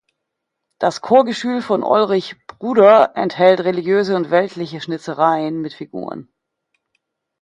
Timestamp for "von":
1.61-1.83